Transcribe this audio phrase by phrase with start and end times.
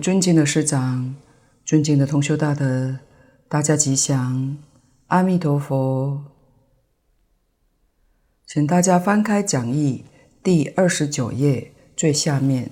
[0.00, 1.14] 尊敬的师长、
[1.64, 2.98] 尊敬的同修大德，
[3.48, 4.56] 大家吉祥，
[5.08, 6.24] 阿弥陀佛。
[8.46, 10.04] 请大家翻开讲义
[10.42, 12.70] 第二十九页最下面，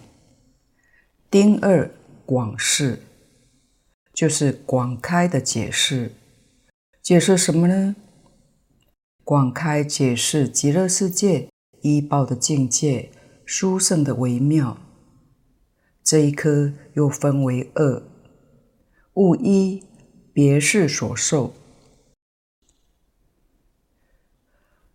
[1.30, 1.90] 丁二
[2.24, 3.02] 广释，
[4.14, 6.12] 就是广开的解释。
[7.02, 7.94] 解释什么呢？
[9.22, 11.50] 广开解释极乐世界
[11.82, 13.10] 依报的境界，
[13.44, 14.78] 殊胜的微妙。
[16.08, 18.02] 这一科又分为二：
[19.12, 19.84] 物一，
[20.32, 21.52] 别是所受，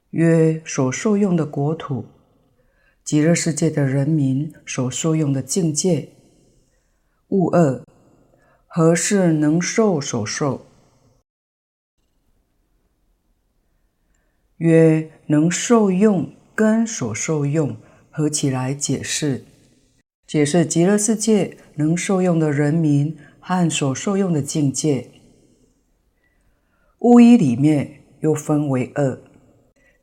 [0.09, 2.06] 约所受用的国土，
[3.03, 6.09] 极乐世界的人民所受用的境界；
[7.28, 7.84] 物二，
[8.66, 10.66] 何事能受所受，
[14.57, 17.78] 约能受用跟所受用
[18.09, 19.46] 合起来解释。
[20.34, 25.12] 解释极乐世界能受用的人民和所受用的境界。
[27.02, 29.22] 物一里面又分为二：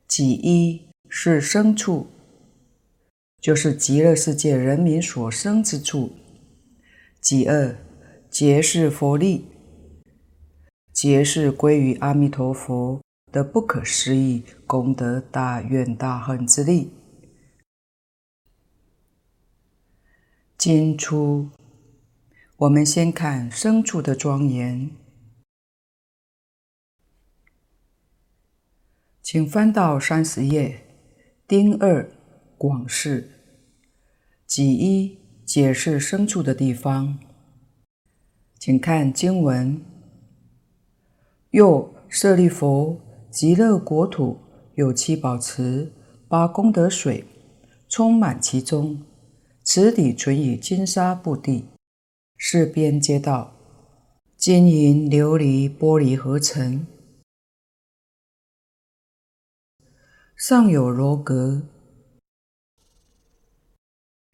[0.07, 2.07] 己一是生处，
[3.41, 6.11] 就是极乐世界人民所生之处；
[7.19, 7.75] 己二
[8.29, 9.47] 皆是佛力，
[10.93, 13.01] 皆是归于阿弥陀佛
[13.33, 16.93] 的不可思议功德大愿大恨之力。
[20.63, 21.49] 今初，
[22.55, 24.91] 我们先看生处的庄严，
[29.23, 30.83] 请翻到三十页，
[31.47, 32.07] 丁二
[32.59, 33.31] 广释，
[34.45, 37.17] 己一解释生处的地方，
[38.59, 39.83] 请看经文：
[41.49, 43.01] 又舍利弗，
[43.31, 44.39] 极乐国土
[44.75, 45.91] 有七宝池，
[46.27, 47.25] 八功德水，
[47.89, 49.01] 充满其中。
[49.73, 51.63] 池底存以金沙布地，
[52.37, 53.53] 四边皆道，
[54.35, 56.85] 金银琉璃玻璃合成，
[60.35, 61.61] 上有楼阁，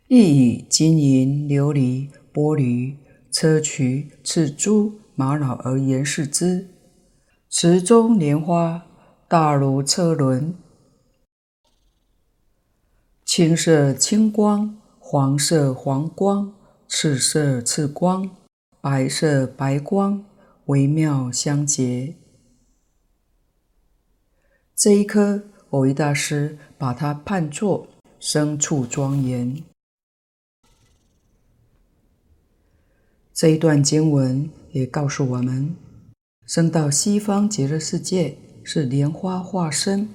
[0.08, 2.96] 亦以金银琉璃玻璃
[3.32, 6.68] 砗磲赤珠玛瑙而严饰之。
[7.48, 8.88] 池中莲花
[9.28, 10.56] 大如车轮，
[13.24, 14.82] 青色青光。
[15.10, 16.54] 黄色黄光，
[16.86, 18.30] 赤色赤光，
[18.82, 20.26] 白色白光，
[20.66, 22.18] 微妙相结。
[24.76, 27.88] 这一科，蕅益大师把它判作
[28.20, 29.64] 生处庄严。
[33.34, 35.74] 这一段经文也告诉我们，
[36.46, 40.10] 生到西方极乐世界是莲花化身，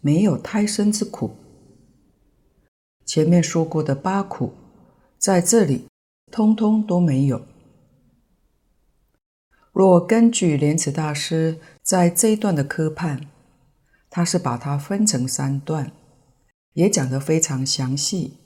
[0.00, 1.36] 没有胎生之苦。
[3.10, 4.52] 前面说过的八苦，
[5.18, 5.88] 在这里
[6.30, 7.44] 通通都没有。
[9.72, 13.26] 若根据莲池大师在这一段的科判，
[14.08, 15.90] 他是把它分成三段，
[16.74, 18.36] 也讲得非常详细，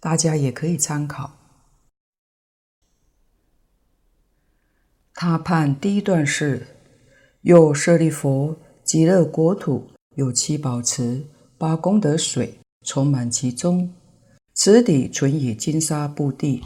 [0.00, 1.32] 大家也可以参考。
[5.12, 6.66] 他判第一段是：
[7.42, 11.26] 又舍利弗，极乐国土有七宝池，
[11.58, 13.92] 八功德水充满其中。
[14.60, 16.64] 池底存以金沙布地，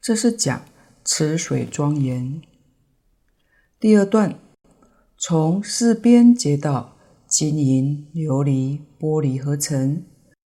[0.00, 0.64] 这是讲
[1.04, 2.40] 池水庄严。
[3.78, 4.40] 第二段
[5.18, 6.96] 从四边皆到，
[7.28, 10.06] 金银琉璃玻璃合成，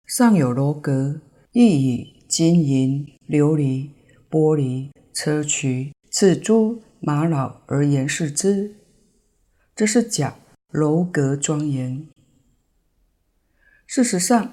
[0.04, 3.88] 上有楼阁，亦以金银琉璃
[4.28, 8.74] 玻璃砗磲赤珠玛瑙而言饰之，
[9.74, 10.36] 这是讲
[10.68, 12.06] 楼阁庄严。
[13.86, 14.52] 事实上，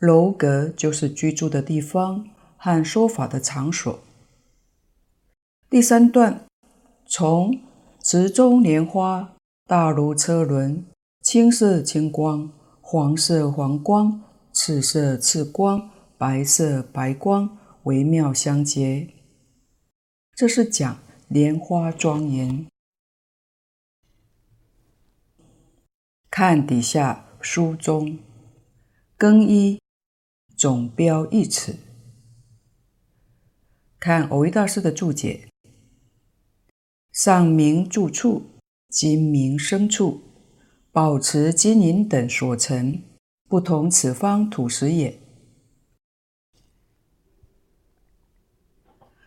[0.00, 2.26] 楼阁就是居住的地方
[2.56, 4.00] 和说法的场所。
[5.68, 6.46] 第三段
[7.06, 7.60] 从
[8.02, 9.36] 池中莲花
[9.66, 10.86] 大如车轮，
[11.20, 12.50] 青色青光，
[12.80, 14.22] 黄色黄光，
[14.54, 19.06] 赤色赤光，白色白光，微妙相结。
[20.34, 20.98] 这是讲
[21.28, 22.66] 莲花庄严。
[26.30, 28.18] 看底下书中
[29.18, 29.79] 更衣。
[30.60, 31.78] 总标一词，
[33.98, 35.48] 看蕅益大师的注解。
[37.12, 38.42] 上明住处，
[38.90, 40.20] 今明生处，
[40.92, 43.02] 宝池金银等所成，
[43.48, 45.18] 不同此方土石也。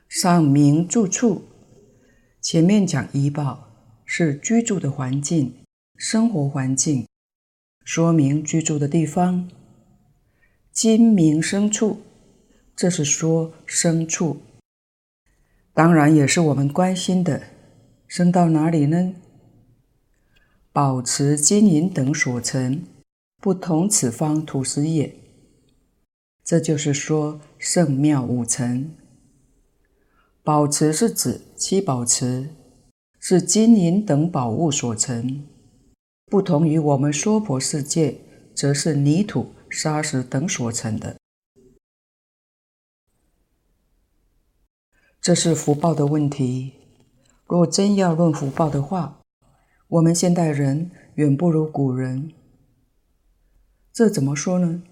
[0.07, 1.45] 上明住处，
[2.39, 3.71] 前面讲依报
[4.05, 5.63] 是居住的环境、
[5.95, 7.07] 生活环境，
[7.83, 9.49] 说明居住的地方。
[10.73, 12.01] 金明生处，
[12.75, 14.37] 这是说生处。
[15.71, 17.43] 当然也是我们关心的，
[18.07, 19.13] 升到哪里呢？
[20.71, 22.81] 宝池金银等所成，
[23.39, 25.15] 不同此方土石也。
[26.43, 28.95] 这就是说，圣妙五层。
[30.41, 32.49] 宝池是指七宝池，
[33.19, 35.45] 是金银等宝物所成，
[36.25, 38.17] 不同于我们娑婆世界，
[38.55, 41.17] 则是泥土、砂石等所成的。
[45.21, 46.73] 这是福报的问题。
[47.45, 49.21] 若真要论福报的话，
[49.87, 52.33] 我们现代人远不如古人。
[53.91, 54.83] 这怎么说呢？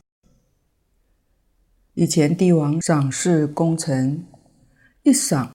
[1.95, 4.25] 以前帝王赏赐功臣，
[5.03, 5.51] 一赏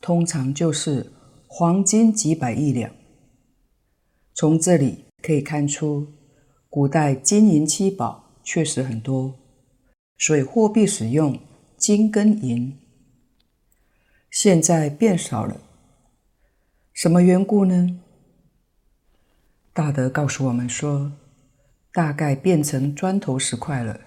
[0.00, 1.10] 通常就是
[1.48, 2.94] 黄金几百亿两。
[4.34, 6.12] 从这里可以看出，
[6.74, 9.34] 古代金银七宝确实很多，
[10.16, 11.38] 所以货币使用
[11.76, 12.78] 金跟银。
[14.30, 15.60] 现在变少了，
[16.94, 18.00] 什么缘故呢？
[19.74, 21.12] 大德告诉我们说，
[21.92, 24.00] 大概变成砖头石块了，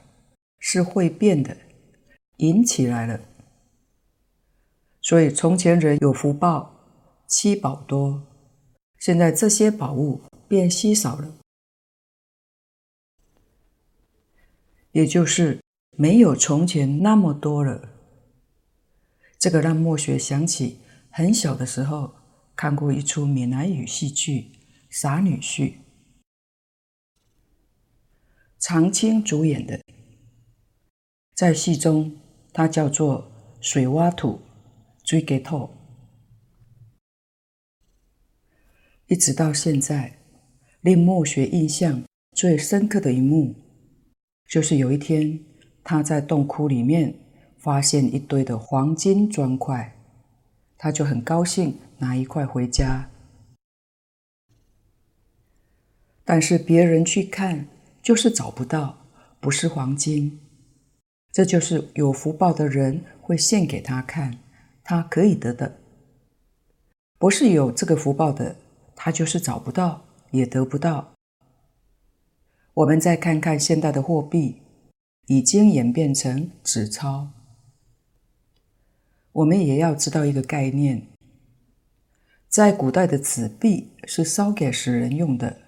[0.58, 1.56] 是会变的。
[2.38, 3.20] 银起来了，
[5.04, 6.74] 所以从前人有福报，
[7.28, 8.24] 七宝多，
[8.98, 11.32] 现在这些宝物变稀少了，
[14.96, 15.60] 也就是
[15.98, 17.90] 没有从前那么多了。
[19.38, 22.16] 这个让墨学想起很小的时候
[22.56, 24.40] 看过一出闽南语戏剧
[24.90, 25.60] 《傻女婿》，
[28.58, 29.82] 常青主演的，
[31.36, 32.18] 在戏中。
[32.58, 34.40] 他叫做水挖土，
[35.04, 35.76] 追给透。
[39.08, 40.20] 一直到现在，
[40.80, 43.54] 令墨学印象最深刻的一幕，
[44.48, 45.40] 就是有一天
[45.84, 47.14] 他在洞窟里面
[47.58, 49.98] 发现一堆的黄金砖块，
[50.78, 53.10] 他就很高兴拿一块回家，
[56.24, 57.68] 但是别人去看
[58.02, 59.06] 就是找不到，
[59.40, 60.40] 不是黄金。
[61.32, 64.38] 这就是有福报的人会献给他看，
[64.84, 65.80] 他可以得的。
[67.18, 68.56] 不是有这个福报的，
[68.96, 71.15] 他就是找不到，也得不到。
[72.76, 74.62] 我们再看看现代的货币，
[75.28, 77.30] 已经演变成纸钞。
[79.32, 81.08] 我们也要知道一个概念，
[82.50, 85.62] 在古代的纸币是烧给死人用的。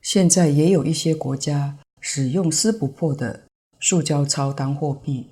[0.00, 5.28] 现在也有一些国家使用撕不破的塑胶钞当货币，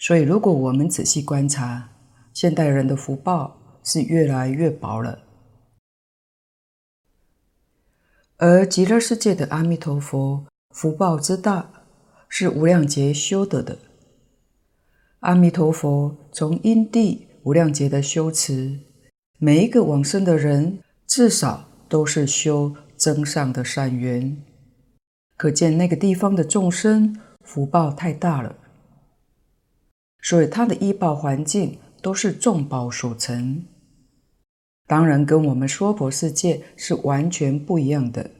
[0.00, 1.92] 所以如果我们仔细观察，
[2.32, 5.23] 现代人的福报是越来越薄了。
[8.36, 11.70] 而极乐世界的阿弥陀佛福报之大，
[12.28, 13.78] 是无量劫修得的。
[15.20, 18.80] 阿弥陀佛从因地无量劫的修持，
[19.38, 22.74] 每一个往生的人至少都是修。
[22.96, 24.40] 增上的善缘，
[25.36, 28.56] 可见那个地方的众生福报太大了，
[30.22, 33.66] 所以他的依报环境都是众宝所成，
[34.86, 38.30] 当然跟我们娑婆世界是完全不一样的。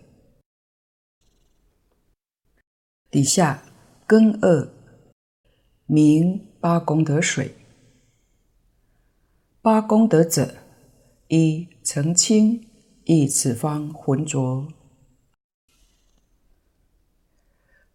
[3.10, 3.62] 底下
[4.06, 4.68] 根二
[5.86, 7.54] 名八功德水，
[9.62, 10.54] 八功德者，
[11.28, 12.68] 一澄清。
[13.06, 14.66] 一此方浑浊，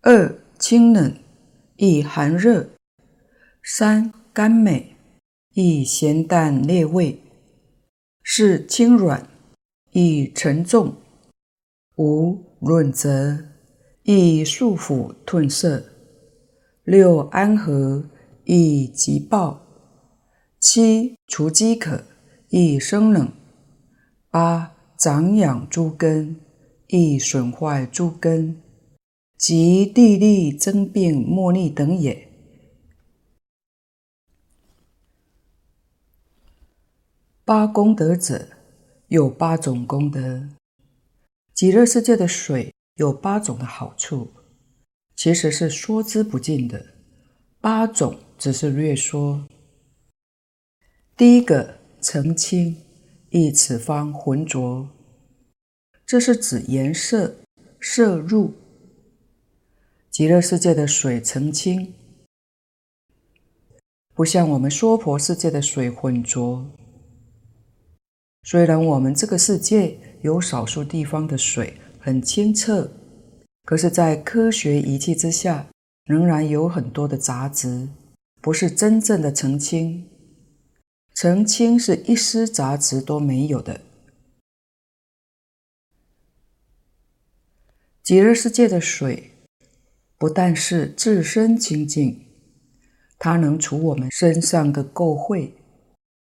[0.02, 1.18] 二清冷，
[1.78, 2.70] 一寒热，
[3.64, 4.96] 三甘美，
[5.56, 7.20] 一咸淡冽味，
[8.32, 9.28] 是轻软，
[9.92, 10.94] 以沉重，
[11.96, 13.40] 五润泽，
[14.04, 15.84] 以束缚褪色，
[16.84, 18.08] 六安和，
[18.44, 19.66] 以急暴，
[20.60, 22.04] 七除饥渴，
[22.50, 23.34] 一生冷，
[24.30, 24.76] 八。
[24.96, 26.36] 长养诸根，
[26.88, 28.62] 亦损坏诸根，
[29.38, 32.29] 及地利增病莫逆等也。
[37.50, 38.48] 八功德者，
[39.08, 40.48] 有八种功德。
[41.52, 44.32] 极乐世界的水有八种的好处，
[45.16, 46.94] 其实是说之不尽的。
[47.60, 49.48] 八种只是略说。
[51.18, 52.78] 第一个澄清。
[53.32, 54.88] 一此方浑浊，
[56.06, 57.36] 这是指颜色
[57.82, 58.54] 色入。
[60.12, 61.96] 极乐世界的水澄清，
[64.14, 66.70] 不像我们娑婆世界的水浑浊。
[68.52, 72.90] 虽然我们这个世界有少数地方的水很清澈，
[73.64, 75.68] 可是，在科学仪器之下，
[76.06, 77.90] 仍然有很多的杂质，
[78.42, 80.10] 不是真正的澄清。
[81.14, 83.82] 澄清是一丝杂质都没有的。
[88.02, 89.30] 极乐世界的水，
[90.18, 92.26] 不但是自身清净，
[93.20, 95.52] 它能除我们身上的垢秽，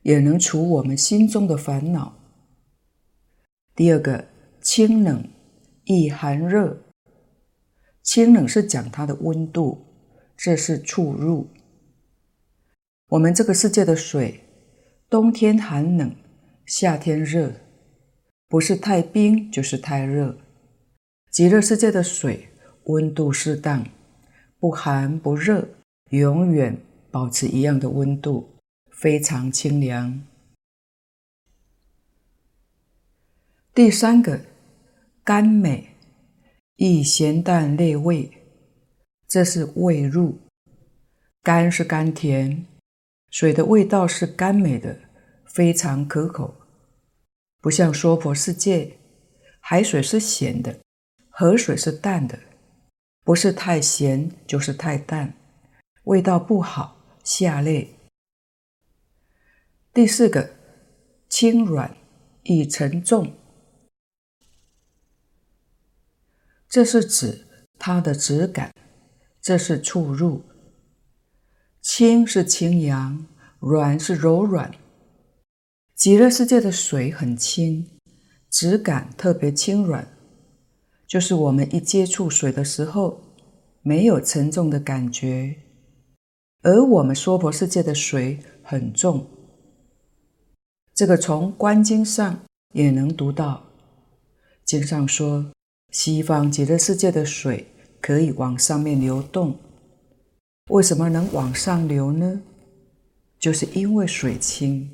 [0.01, 2.17] 也能除我们心中的烦恼。
[3.75, 4.25] 第二个，
[4.61, 5.23] 清冷，
[5.85, 6.81] 易寒热。
[8.03, 9.85] 清冷是讲它的温度，
[10.35, 11.47] 这是触入。
[13.09, 14.41] 我们这个世界的水，
[15.09, 16.15] 冬天寒冷，
[16.65, 17.53] 夏天热，
[18.47, 20.37] 不是太冰就是太热。
[21.31, 22.45] 极乐世界的水。
[22.85, 23.85] 温度适当，
[24.57, 25.69] 不寒不热，
[26.09, 26.75] 永远
[27.11, 28.49] 保持一样的温度，
[28.99, 30.21] 非常清凉。
[33.73, 34.41] 第三个，
[35.23, 35.95] 甘美，
[36.75, 38.29] 易咸淡类味，
[39.25, 40.41] 这是味入。
[41.41, 42.65] 甘是甘甜，
[43.29, 44.99] 水的味道是甘美的，
[45.45, 46.53] 非常可口。
[47.61, 48.97] 不像娑婆世界，
[49.61, 50.77] 海水是咸的，
[51.29, 52.37] 河水是淡的。
[53.23, 55.33] 不是太咸，就是太淡，
[56.03, 57.95] 味道不好，下类。
[59.91, 60.51] 第四个，
[61.27, 61.97] 轻软，
[62.43, 63.33] 易沉重，
[66.69, 67.47] 这是指
[67.79, 68.71] 它的质感，
[69.41, 70.43] 这是触入。
[71.81, 73.25] 轻是轻扬，
[73.57, 74.71] 软是柔软。
[75.95, 77.89] 极乐世界的水很轻，
[78.47, 80.07] 质感特别轻软。
[81.07, 83.19] 就是我们一接触水的时候，
[83.81, 85.55] 没有沉重的感觉，
[86.61, 89.27] 而我们娑婆世界的水很重。
[90.99, 92.41] 这个从观经上
[92.73, 93.63] 也能读到，
[94.65, 95.49] 经上说，
[95.93, 97.67] 西方极乐世界的水
[98.01, 99.57] 可以往上面流动。
[100.71, 102.41] 为什么能往上流呢？
[103.39, 104.93] 就是因为水清，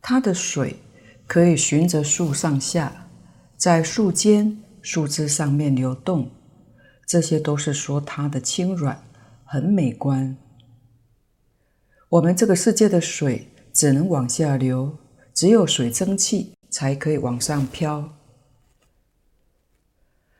[0.00, 0.76] 它的水。
[1.26, 3.08] 可以循着树上下，
[3.56, 6.30] 在树间、树枝上面流动，
[7.08, 9.02] 这些都是说它的轻软，
[9.44, 10.36] 很美观。
[12.10, 14.96] 我们这个世界的水只能往下流，
[15.34, 18.16] 只有水蒸气才可以往上飘。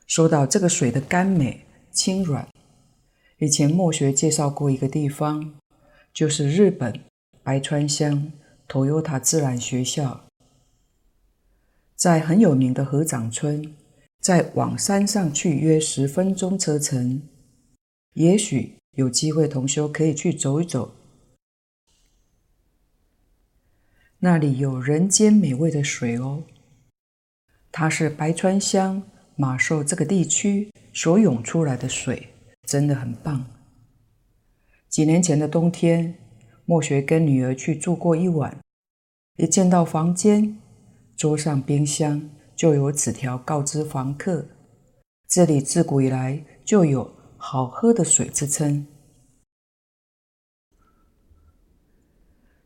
[0.07, 2.49] 说到这个水的甘美、轻软，
[3.37, 5.57] 以前墨学介绍过一个地方，
[6.15, 6.99] 就是日本
[7.43, 8.33] 白川乡
[8.67, 10.25] Toyota 自然学校。
[11.95, 13.75] 在很有名的河掌村，
[14.21, 17.21] 再往山上去约十分钟车程。
[18.15, 20.95] 也许有机会，同修可以去走一走。
[24.21, 26.43] 那里有人间美味的水哦，
[27.71, 29.01] 它是白川乡
[29.37, 32.29] 马寿这个地区所涌出来的水，
[32.67, 33.47] 真的很棒。
[34.89, 36.17] 几年前的冬天，
[36.65, 38.59] 莫学跟女儿去住过一晚，
[39.37, 40.59] 一见到房间。
[41.17, 44.47] 桌上冰箱就有纸条告知房客，
[45.29, 48.87] 这里自古以来就有好喝的水之称。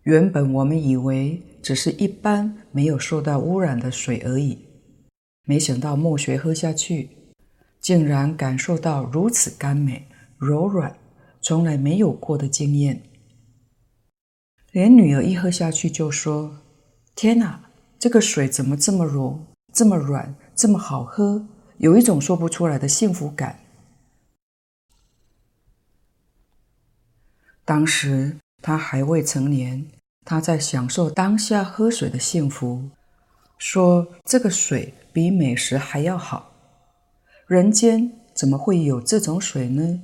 [0.04, 4.66] 原本我们以为只是一般没有受到污染的水而已，
[5.44, 7.11] 没想到墨学喝下去，
[7.80, 10.97] 竟然感受到如此甘美、柔软，
[11.40, 13.02] 从来没有过的经验。
[14.73, 16.62] 连女儿一喝下去就说
[17.14, 17.68] ：“天哪！”
[18.00, 21.47] 这个水怎么这么柔、这么软、这么好喝？
[21.78, 23.61] 有一种说不出来的幸福感。
[27.64, 29.85] 当时他还未成年，
[30.25, 32.88] 他在享受当下喝水的幸福，
[33.59, 36.52] 说这个水比美食还要好。
[37.49, 40.00] 人间怎么会有这种水呢？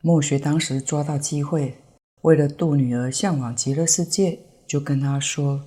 [0.00, 1.76] 墨学当时抓到机会，
[2.22, 5.66] 为了度女儿向往极乐世界，就跟她说。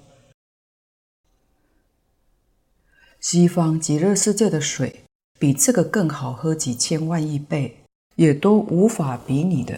[3.19, 5.03] 西方极乐世界的水
[5.38, 7.83] 比这个更好喝几千万亿倍，
[8.15, 9.77] 也都无法比拟的。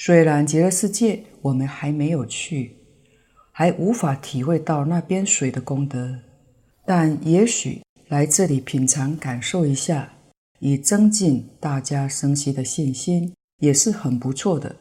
[0.00, 2.76] 虽然极乐世界我们还没有去，
[3.50, 6.20] 还无法体会到那边水的功德，
[6.86, 10.14] 但也许来这里品尝感受一下，
[10.60, 14.76] 以增进大家生息的信心，也是很不错的。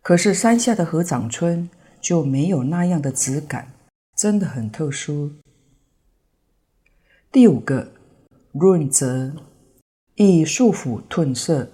[0.00, 1.68] 可是山下的合掌村
[2.00, 3.72] 就没有那样的质感。
[4.16, 5.32] 真的很特殊。
[7.32, 7.90] 第五个，
[8.52, 9.32] 润泽，
[10.14, 11.72] 易束缚褪色。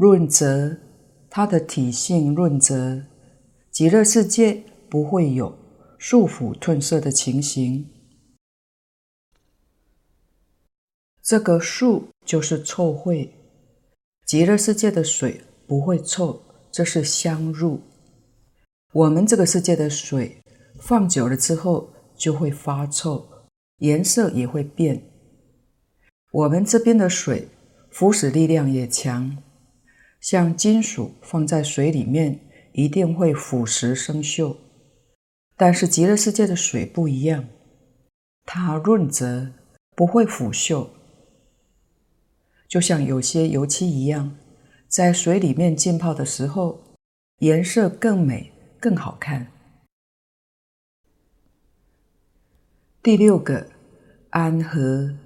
[0.00, 0.76] 润泽，
[1.28, 3.02] 它的体性润泽，
[3.72, 5.58] 极乐世界不会有
[5.98, 7.84] 束缚褪色的情形。
[11.20, 13.28] 这个束就是臭秽。
[14.24, 17.80] 极乐世界的水不会臭，这是香入。
[18.92, 20.40] 我们这个世界的水
[20.78, 23.28] 放久了之后就会发臭，
[23.78, 25.02] 颜色也会变。
[26.30, 27.48] 我们这边的水
[27.90, 29.36] 腐蚀力量也强，
[30.20, 32.40] 像金属放在水里面
[32.72, 34.56] 一定会腐蚀生锈，
[35.56, 37.48] 但是极乐世界的水不一样，
[38.44, 39.52] 它润泽，
[39.94, 40.88] 不会腐锈，
[42.68, 44.36] 就像有些油漆一样，
[44.86, 46.82] 在水里面浸泡的时候，
[47.38, 48.52] 颜色更美。
[48.80, 49.48] 更好看。
[53.02, 53.66] 第六个，
[54.30, 55.18] 安和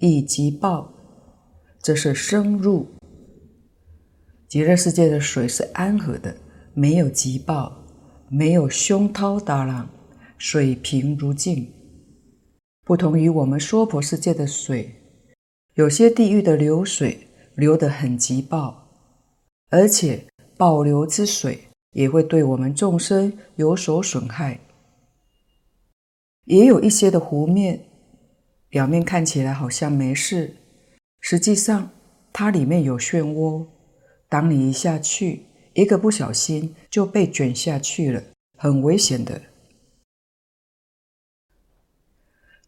[0.00, 0.92] 以及报，
[1.80, 2.95] 这是生入。
[4.48, 6.36] 极乐世界的水是安和的，
[6.74, 7.84] 没有急爆，
[8.28, 9.88] 没有凶涛大浪，
[10.38, 11.72] 水平如镜。
[12.84, 14.94] 不同于我们娑婆世界的水，
[15.74, 18.92] 有些地狱的流水流得很急爆，
[19.70, 21.60] 而且暴流之水。
[21.92, 24.60] 也会对我们众生有所损害。
[26.44, 27.86] 也有一些的湖面，
[28.68, 30.56] 表面看起来好像没事，
[31.20, 31.90] 实际上
[32.34, 33.66] 它里面有漩涡。
[34.28, 38.22] 当你一下去，一个不小心就被卷下去了，
[38.56, 39.42] 很危险的。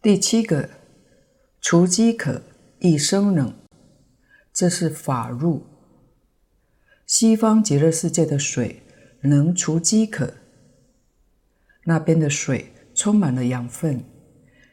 [0.00, 0.70] 第七个，
[1.60, 2.42] 除饥渴，
[2.78, 3.54] 易生冷，
[4.52, 5.66] 这是法入。
[7.06, 8.82] 西方极乐世界的水。
[9.22, 10.32] 能除饥渴，
[11.86, 14.04] 那边的水充满了养分，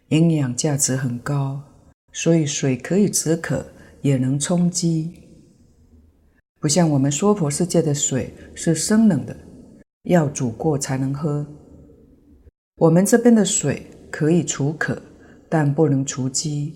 [0.09, 1.63] 营养价值很高，
[2.13, 3.65] 所以水可以止渴，
[4.03, 5.24] 也能充饥。
[6.65, 9.37] 不像我们娑婆世界的水是生冷的，
[10.05, 11.45] 要煮过才能喝。
[12.77, 14.99] 我们这边的水可以除渴，
[15.47, 16.73] 但不能除饥。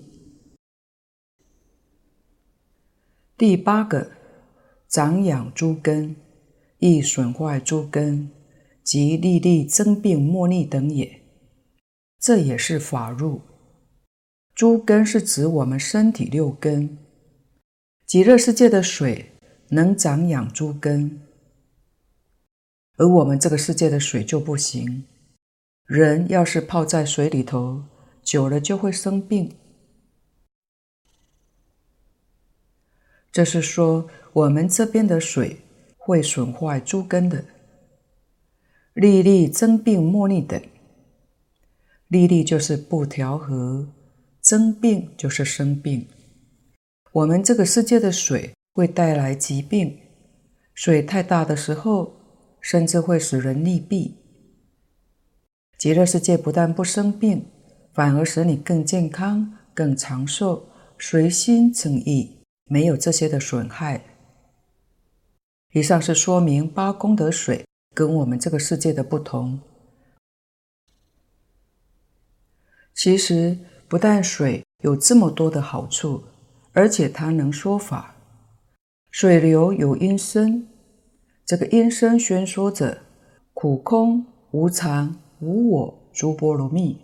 [3.36, 4.12] 第八个，
[4.88, 6.16] 长养诸根。
[6.78, 8.30] 易损坏诸根，
[8.84, 11.24] 及历历增病莫逆等也。
[12.20, 13.42] 这也是法入。
[14.54, 17.00] 诸根是指我们身体六根。
[18.06, 19.32] 极乐世界的水
[19.70, 21.22] 能长养诸根，
[22.98, 25.06] 而我们这个世界的水就不行。
[25.86, 27.84] 人要是泡在水里头，
[28.22, 29.56] 久了就会生病。
[33.32, 35.62] 这是说我们这边的水。
[36.02, 37.46] 会损坏诸根的，
[38.94, 40.60] 历历增病莫逆等。
[42.08, 43.88] 历历就是不调和，
[44.42, 46.08] 增病就是生病。
[47.12, 50.00] 我们这个世界的水会带来疾病，
[50.74, 52.14] 水太大的时候，
[52.62, 54.14] 甚至会使人溺毙。
[55.78, 57.46] 极乐世界不但不生病，
[57.92, 64.02] 反而使你更健康、更长寿，随心称意，没有这些的损害。
[65.74, 69.60] 以上是说明八功德水跟我们这个世界的不同。
[72.96, 76.24] 其实不但水有这么多的好处，
[76.72, 78.16] 而且它能说法。
[79.12, 80.68] 水流有音声，
[81.44, 83.00] 这个音声宣说着
[83.56, 87.02] 苦空无常无我诸波罗蜜。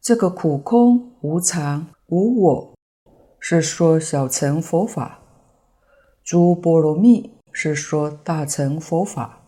[0.00, 2.74] 这个苦空无常无我
[3.38, 5.20] 是说小乘佛法。
[6.24, 9.42] 诸波罗蜜是说大乘佛法，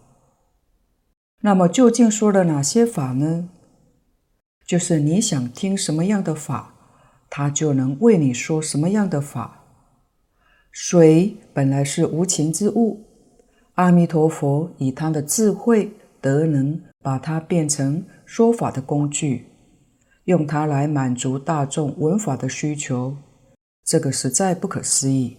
[1.41, 3.49] 那么究竟说了哪些法呢？
[4.67, 6.75] 就是你想听什么样的法，
[7.31, 9.62] 他就能为你说什么样的法。
[10.73, 13.05] 水本来是无情之物，
[13.75, 19.45] 阿弥陀佛以他的智慧德能，把它变成说法的工具，
[20.25, 23.15] 用它来满足大众闻法的需求，
[23.85, 25.37] 这个实在不可思议。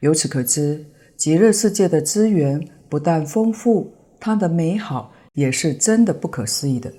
[0.00, 0.84] 由此可知，
[1.16, 6.92] 极乐世界的资源不但丰富，它的美好也是真的不可思议的。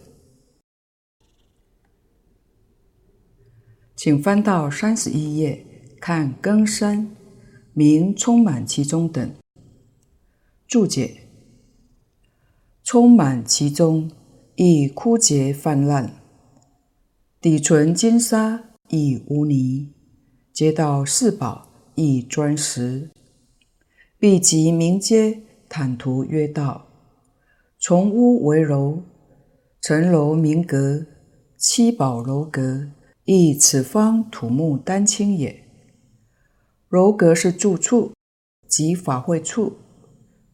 [3.95, 5.65] 请翻到三十一页，
[5.99, 7.15] 看更深，
[7.73, 9.31] 明充满其中等。
[10.67, 11.27] 注解：
[12.83, 14.11] 充满其中，
[14.55, 16.11] 亦枯竭泛滥；
[17.41, 19.93] 底存金沙，亦污泥，
[20.53, 21.67] 皆道四宝。
[22.01, 23.09] 亦砖石，
[24.17, 26.87] 毕及名阶，坦途曰道。
[27.77, 29.03] 从屋为楼，
[29.81, 31.05] 城楼名阁，
[31.57, 32.89] 七宝楼阁，
[33.25, 35.68] 亦此方土木丹青也。
[36.89, 38.13] 柔阁是住处，
[38.67, 39.77] 即法会处，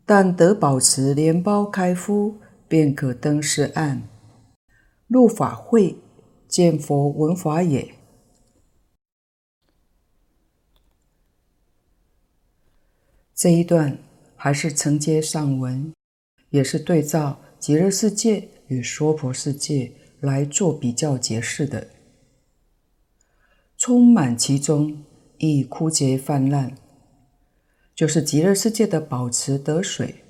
[0.05, 4.09] 但得保持莲包开敷，便可登示岸，
[5.07, 5.95] 入法会，
[6.49, 7.95] 见佛闻法也。
[13.33, 13.97] 这一段
[14.35, 15.93] 还是承接上文，
[16.49, 21.91] 也是对照极乐世界与娑婆世界来做比较解释的。
[23.77, 25.04] 充满其中
[25.37, 26.75] 亦枯竭泛滥，
[27.95, 30.23] 就是极乐世界的宝池得水，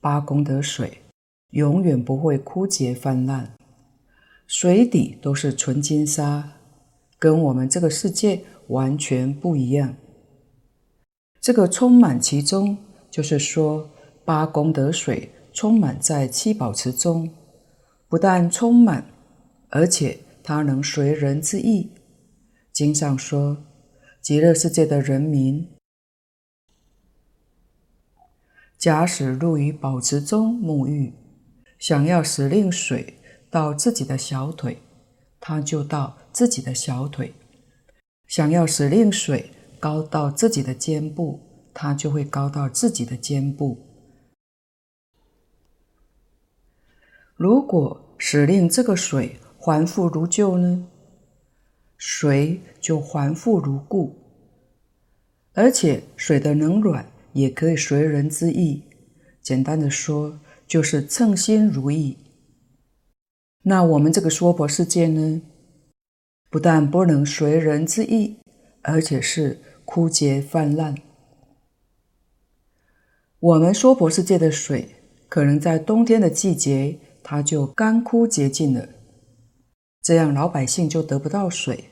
[0.00, 1.02] 八功德水，
[1.50, 3.54] 永远不会枯竭泛滥，
[4.46, 6.52] 水底都是纯金沙，
[7.18, 9.96] 跟我们这个世界完全不一样。
[11.40, 12.78] 这个充满其中，
[13.10, 13.90] 就是说
[14.24, 17.30] 八功德水充满在七宝池中，
[18.08, 19.06] 不但充满，
[19.70, 21.90] 而且它能随人之意。
[22.72, 23.56] 经上说，
[24.28, 25.66] 极乐世界的人民，
[28.76, 31.14] 假使入于宝池中沐浴，
[31.78, 34.82] 想要使令水到自己的小腿，
[35.40, 37.32] 他就到自己的小腿；
[38.26, 43.78] 想要使令水高到自己的肩部，他就会高到自己的肩部。
[47.34, 50.86] 如果使令这个水还复如旧呢？
[51.96, 54.17] 水就还复如故，
[55.58, 58.84] 而且水的冷暖也可以随人之意。
[59.42, 62.16] 简单的说，就是称心如意。
[63.64, 65.42] 那我们这个娑婆世界呢，
[66.48, 68.36] 不但不能随人之意，
[68.82, 70.94] 而且是枯竭泛滥。
[73.40, 74.88] 我们娑婆世界的水，
[75.28, 78.88] 可能在冬天的季节，它就干枯竭尽了。
[80.00, 81.86] 这样老百姓就得不到水，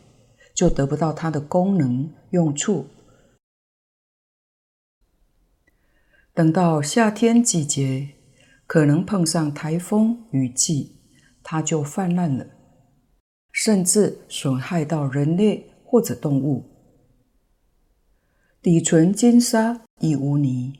[0.54, 2.86] 就得不到它的功能用处。
[6.36, 8.10] 等到夏天季节，
[8.66, 10.98] 可能碰上台风雨季，
[11.42, 12.46] 它就泛滥了，
[13.50, 16.62] 甚至损害到人类或者动物。
[18.60, 20.74] 底纯金沙亦污泥，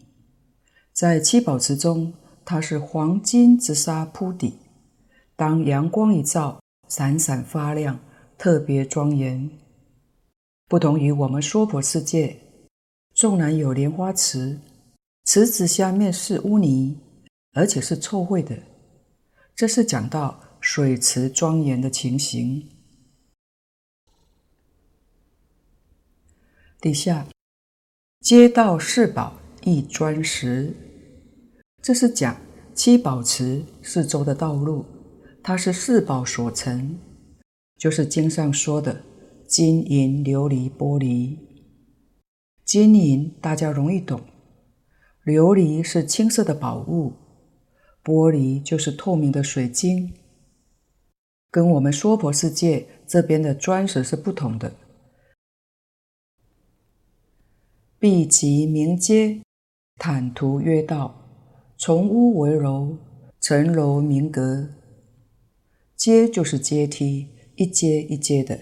[0.93, 2.13] 在七宝池中，
[2.45, 4.59] 它是黄金之沙铺底，
[5.37, 7.99] 当阳光一照，闪闪发亮，
[8.37, 9.51] 特别庄严。
[10.69, 12.37] 不同于我们娑婆世界，
[13.15, 14.61] 纵然有莲花池，
[15.27, 16.97] 池子下面是污泥，
[17.53, 18.57] 而且是臭秽的。
[19.57, 22.71] 这是讲到水池庄严的情形。
[26.81, 27.27] 底下，
[28.21, 30.73] 街道四宝一砖石，
[31.83, 32.41] 这是讲
[32.73, 34.87] 七宝池四周的道路。
[35.43, 36.97] 它是四宝所成，
[37.77, 39.03] 就是经上说的
[39.49, 41.37] 金银琉璃玻璃。
[42.65, 44.21] 金银大家容易懂，
[45.27, 47.13] 琉璃是青色的宝物，
[48.05, 50.15] 玻璃就是透明的水晶。
[51.51, 54.77] 跟我们娑婆世界这边的砖石是不同的。
[57.99, 59.41] 壁极明阶，
[59.97, 61.29] 坦途曰道，
[61.77, 62.97] 从屋为楼，
[63.41, 64.69] 层楼明阁。
[65.97, 68.61] 阶就是阶梯，一阶一阶的。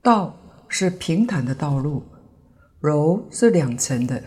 [0.00, 2.04] 道是平坦的道路，
[2.80, 4.22] 楼是两层的，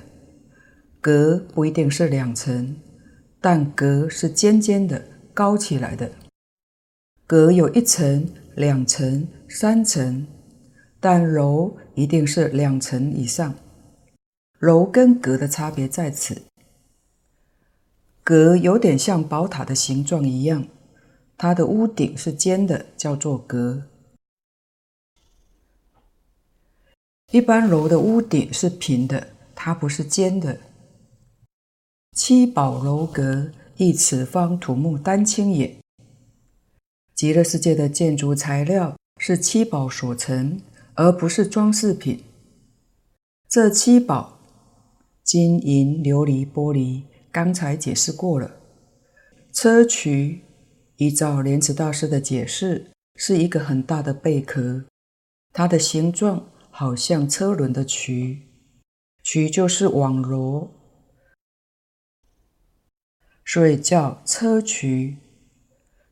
[1.00, 2.76] 阁不一定是两层，
[3.40, 6.12] 但阁是尖尖的、高起来的。
[7.26, 10.28] 阁有一层、两层、三层，
[11.00, 13.56] 但楼一定是两层以上。
[14.60, 16.42] 楼跟阁的差别在此。
[18.22, 20.68] 阁有点像宝塔的形状一样，
[21.38, 23.84] 它的屋顶是尖的，叫做阁。
[27.32, 30.60] 一般楼的屋顶是平的，它不是尖的。
[32.12, 35.78] 七宝楼阁，亦此方土木丹青也。
[37.16, 40.60] 极乐世界的建筑材料是七宝所成，
[40.96, 42.22] 而不是装饰品。
[43.48, 44.38] 这七宝：
[45.24, 47.04] 金银琉璃玻璃。
[47.32, 48.58] 刚才解释过了，
[49.54, 50.40] 砗磲
[50.98, 54.84] 依照莲池大师的解释，是一个很大的贝壳，
[55.54, 58.40] 它的形状好像车轮的磲，
[59.24, 60.72] 磲就是网罗，
[63.46, 65.18] 所以叫硨磲。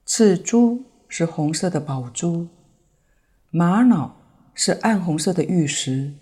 [0.06, 2.50] 赤珠是红色的宝珠，
[3.52, 4.16] 玛瑙
[4.54, 6.16] 是暗红色的玉石，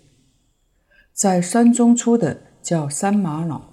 [1.12, 3.72] 在山中出的叫山玛瑙。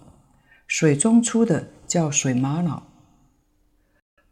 [0.67, 2.87] 水中出的叫水玛瑙。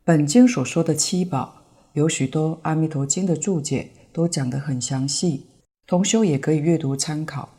[0.03, 5.52] 本经所说的七宝，有许多《阿弥陀经》的注解都讲得很详细，
[5.85, 7.49] 同修也可以阅读参考。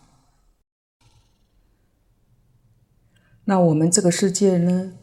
[3.44, 4.94] 那我们这个世界呢？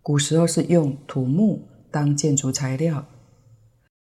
[0.00, 3.06] 古时候是用土木当建筑材料，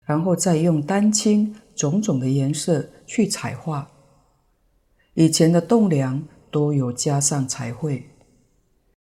[0.06, 3.92] 然后再用丹青种种的颜色去彩画，
[5.14, 8.10] 以前的栋梁都有加上彩绘，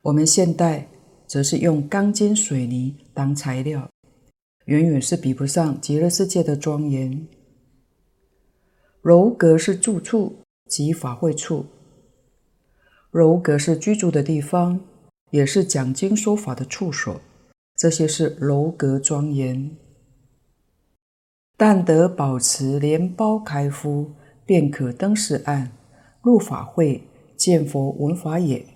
[0.02, 0.88] 我们现代
[1.26, 3.88] 则是用钢筋水泥当材料，
[4.64, 7.28] 远远是比不上极乐世界的庄严。
[9.02, 11.66] 楼阁是住处及法会处，
[13.12, 14.80] 楼阁是居住的地方，
[15.30, 17.20] 也是讲经说法的处所，
[17.76, 19.76] 这些是楼阁庄严。
[21.56, 24.12] 但得保持莲苞开敷，
[24.44, 25.70] 便可登是岸，
[26.20, 28.66] 入法会，见佛闻法也。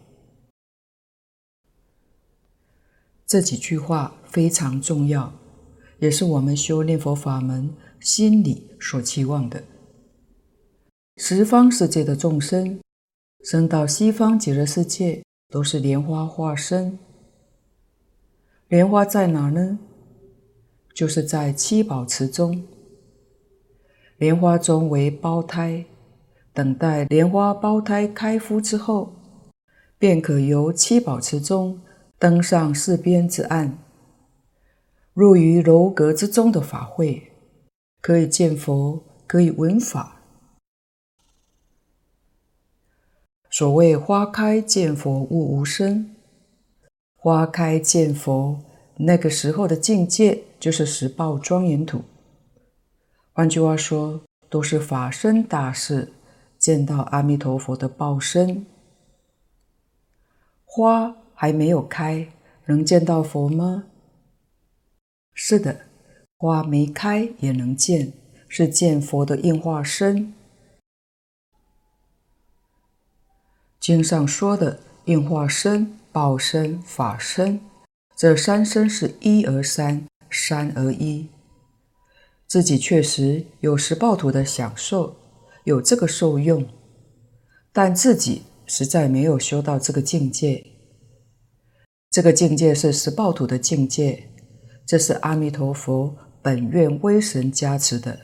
[3.26, 5.32] 这几句话非常重要，
[5.98, 9.64] 也是我们修念佛法门心里所期望的。
[11.24, 12.80] 十方世界的众生，
[13.44, 16.98] 生到西方极乐世界，都是莲花化身。
[18.66, 19.78] 莲花在哪呢？
[20.92, 22.66] 就是在七宝池中。
[24.16, 25.86] 莲花中为胞胎，
[26.52, 29.14] 等待莲花胞胎开敷之后，
[29.98, 31.80] 便可由七宝池中
[32.18, 33.78] 登上四边之岸，
[35.14, 37.30] 入于楼阁之中的法会，
[38.00, 40.11] 可以见佛，可以闻法。
[43.52, 46.16] 所谓花开见佛悟无生，
[47.14, 48.58] 花开见佛
[48.96, 52.00] 那个时候的境界，就是十报庄严土。
[53.34, 56.14] 换句话说，都是法身大士
[56.58, 58.64] 见到阿弥陀佛的报身。
[60.64, 62.26] 花还没有开，
[62.64, 63.84] 能见到佛吗？
[65.34, 65.82] 是的，
[66.38, 68.14] 花没开也能见，
[68.48, 70.32] 是见佛的应化身。
[73.82, 77.60] 经上说的应化身、报身、法身，
[78.16, 81.26] 这三身是一而三，三而一。
[82.46, 85.16] 自己确实有十报土的享受，
[85.64, 86.64] 有这个受用，
[87.72, 90.64] 但自己实在没有修到这个境界。
[92.08, 94.28] 这个境界是十报土的境界，
[94.86, 98.16] 这是阿弥陀佛本愿威神加持的，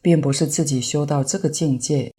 [0.00, 2.12] 并不是自己修到这个境界。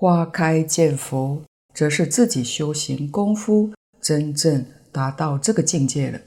[0.00, 1.42] 花开见佛，
[1.74, 6.18] 则是自己修行功夫真正达到这个境界了。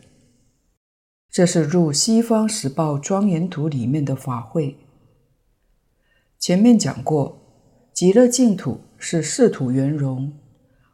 [1.31, 4.77] 这是入西方十报庄严土里面的法会。
[6.37, 7.35] 前面讲过，
[7.95, 10.31] 极乐净土是四土圆融，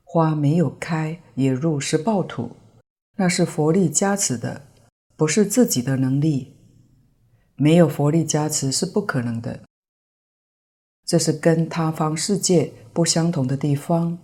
[0.06, 2.52] 花没有开也入十报土，
[3.18, 4.62] 那是佛力加持的，
[5.18, 6.56] 不是自己的能力。
[7.58, 9.64] 没有佛力加持是不可能的。
[11.10, 14.20] 这是跟他方世界不相同的地方，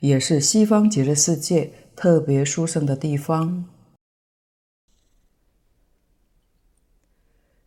[0.00, 3.66] 也是西方极乐世界特别殊胜的地方。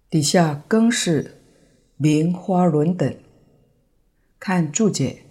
[0.10, 1.40] 底下更是
[1.96, 3.16] 名花轮等，
[4.38, 5.24] 看注解。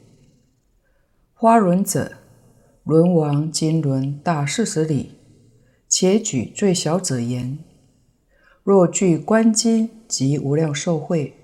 [1.34, 2.16] 花轮者，
[2.84, 5.10] 轮王金轮大四十里，
[5.86, 7.58] 且举最小者言：
[8.62, 11.34] 若具观金及无量寿会，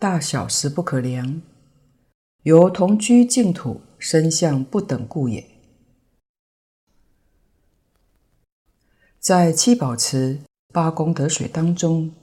[0.00, 1.42] 大小实不可量，
[2.44, 5.44] 由同居净土身相不等故也。
[9.18, 10.38] 在七宝池
[10.72, 12.14] 八功德水当中。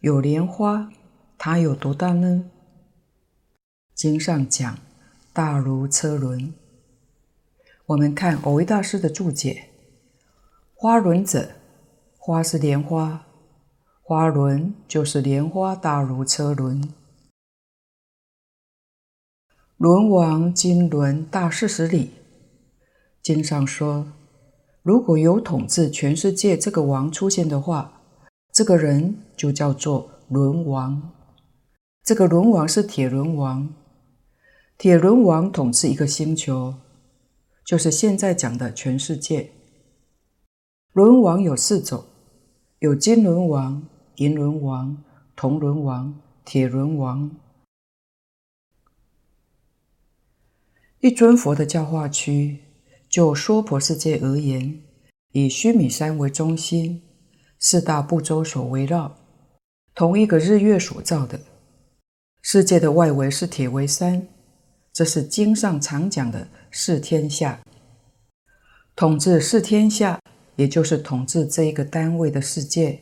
[0.00, 0.90] 有莲花，
[1.38, 2.50] 它有多大呢？
[3.94, 4.78] 经上讲，
[5.32, 6.52] 大如车轮。
[7.86, 9.68] 我们看蕅益大师的注解：
[10.74, 11.52] 花轮者，
[12.18, 13.26] 花是莲花，
[14.02, 16.92] 花轮就是莲花大如车轮。
[19.82, 22.10] 轮王金轮大四十里。
[23.20, 24.06] 经上说，
[24.80, 28.00] 如果有统治全世界这个王出现的话。
[28.52, 31.10] 这个人就叫做轮王，
[32.04, 33.74] 这个轮王是铁轮王，
[34.78, 36.74] 铁轮王统治一个星球，
[37.66, 39.50] 就是现在讲的全世界。
[40.92, 42.04] 轮王有四种，
[42.78, 43.82] 有金轮王、
[44.18, 45.02] 银轮王、
[45.34, 47.32] 铜轮王、铁轮王。
[51.02, 52.60] 一尊佛的教化区，
[53.08, 54.80] 就娑婆世界而言，
[55.32, 57.02] 以须弥山为中心。
[57.58, 59.16] 四大部洲所围绕，
[59.96, 61.40] 同一个日月所造的
[62.40, 64.28] 世界的外围是铁围山，
[64.92, 67.60] 这是经上常讲的四天下。
[68.94, 70.20] 统治四天下，
[70.54, 73.00] 也就是统治这一个单位的世界，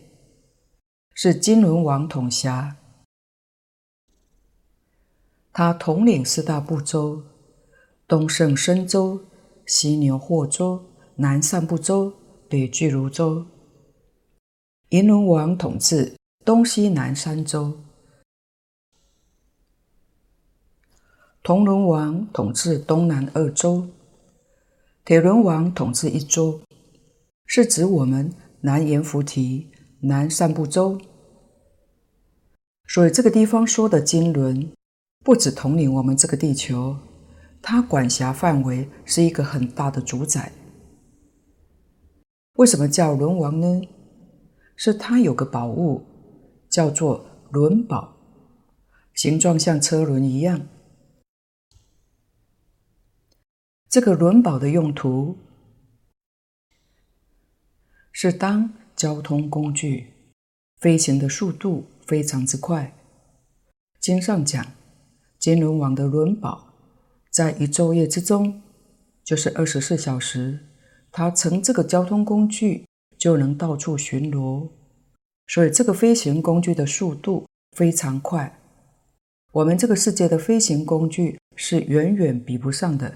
[1.14, 2.78] 是金轮王统辖。
[5.52, 7.22] 他统领四大部洲：
[8.10, 9.20] 东胜神州、
[9.66, 12.12] 西牛货洲、南赡部洲、
[12.48, 13.46] 北俱卢洲。
[14.88, 17.78] 银轮王统治东西南三洲，
[21.44, 23.86] 铜轮王统治东南二州，
[25.04, 26.60] 铁轮王统治一州，
[27.46, 29.70] 是指我们南阎浮提、
[30.00, 31.00] 南赡部洲。
[32.88, 34.72] 所以这个地方说的金轮，
[35.24, 36.96] 不只统领我们这个地球，
[37.62, 40.52] 它管辖范围是一个很大的主宰。
[42.54, 43.82] 为什么叫轮王呢？
[44.76, 46.06] 是它有个宝物，
[46.68, 48.16] 叫做轮宝，
[49.14, 50.66] 形状像车轮一样。
[53.88, 55.36] 这个轮宝的用途
[58.12, 60.14] 是当交通工具，
[60.78, 62.96] 飞行的速度非常之快。
[63.98, 64.64] 经上讲，
[65.38, 66.69] 金轮王的轮宝
[67.40, 68.60] 在一昼夜之中，
[69.24, 70.58] 就是二十四小时。
[71.10, 72.84] 他乘这个交通工具
[73.16, 74.68] 就能到处巡逻，
[75.46, 78.60] 所以这个飞行工具的速度非常快。
[79.52, 83.14] 我们这个世界的飞行工具是远远比不上的。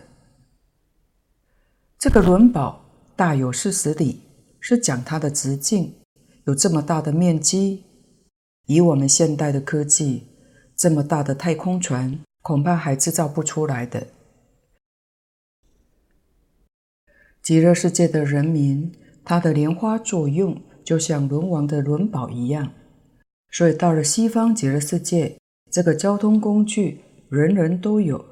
[1.99, 2.83] 这个轮宝
[3.15, 4.23] 大有四十里，
[4.59, 5.93] 是讲它的直径
[6.45, 7.85] 有这么大的面积。
[8.65, 10.29] 以我们现代的科技，
[10.75, 14.07] 这么大的太空船恐怕还制造不出来的。
[17.44, 18.90] 极乐世界的人民，
[19.22, 22.72] 他的莲花作用就像轮王的轮宝一样，
[23.50, 25.37] 所以到了西方极乐世界，
[25.70, 28.24] 这个交通工具人人都有，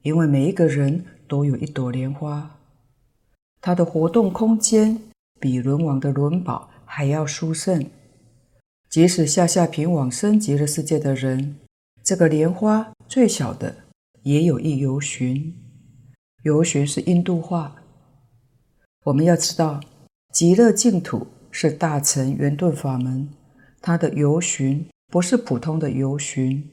[0.00, 2.58] 因为每一个人都有一朵莲花，
[3.60, 4.98] 它的活动空间
[5.38, 7.84] 比轮王的轮宝还要殊胜。
[8.88, 11.56] 即使下下品往生极乐世界的人，
[12.02, 13.76] 这个莲花最小的
[14.22, 15.52] 也有一游巡，
[16.44, 17.76] 游巡是印度话。
[19.04, 19.80] 我们要知道，
[20.32, 23.28] 极乐净土是大乘圆顿法门，
[23.82, 26.70] 它的游巡不是普通的游巡，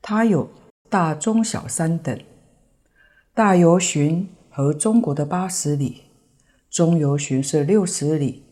[0.00, 0.48] 它有
[0.88, 2.16] 大、中、小三等。
[3.34, 6.02] 大游巡和中国的八十里，
[6.70, 8.44] 中游巡是六十里，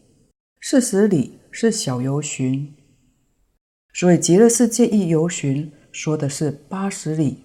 [0.60, 2.74] 四十里是小游巡。
[3.94, 7.44] 所以极乐世界一游巡说的是八十里，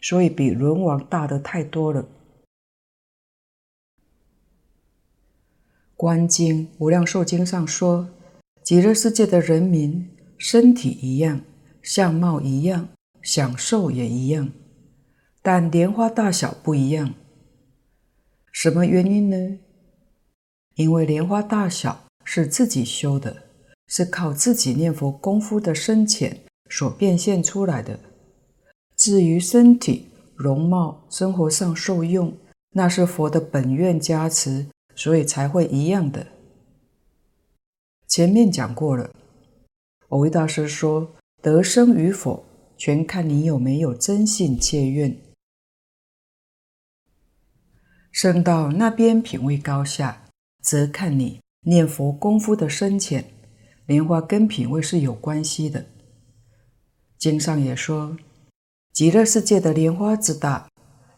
[0.00, 2.08] 所以比轮王大的太多了。
[5.96, 8.08] 观经无量寿经上说，
[8.62, 11.40] 极乐世界的人民身体一样，
[11.82, 12.88] 相貌一样，
[13.22, 14.50] 享受也一样，
[15.40, 17.14] 但莲花大小不一样。
[18.50, 19.58] 什么原因呢？
[20.74, 23.44] 因为莲花大小是自己修的，
[23.86, 28.00] 是靠自己念佛功夫的深浅所变现出来的。
[28.96, 32.36] 至于身体、容貌、生活上受用，
[32.72, 34.66] 那是佛的本愿加持。
[34.94, 36.26] 所以才会一样的。
[38.06, 39.10] 前面讲过了，
[40.08, 42.44] 蕅益大师说：“得生与否，
[42.76, 45.16] 全看你有没有真信切愿。
[48.12, 50.26] 生到那边品位高下，
[50.62, 53.32] 则看你念佛功夫的深浅。
[53.86, 55.86] 莲花跟品位是有关系的。
[57.18, 58.16] 经上也说，
[58.92, 60.68] 极乐世界的莲花之大，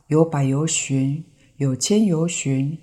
[0.07, 1.25] 有百由旬，
[1.57, 2.79] 有千由旬。”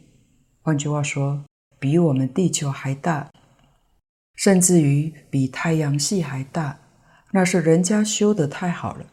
[0.66, 1.44] 换句话说，
[1.78, 3.30] 比我们地球还大，
[4.34, 6.80] 甚至于比太阳系还大，
[7.34, 9.06] 那是人家修得太好了。